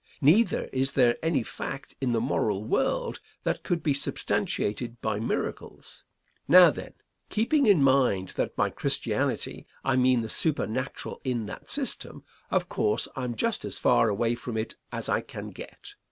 [0.19, 6.05] Neither is there any fact in the moral world that could be substantiated by miracles.
[6.47, 6.95] Now, then,
[7.29, 13.07] keeping in mind that by Christianity I mean the supernatural in that system, of course
[13.15, 15.93] I am just as far away from it as I can get.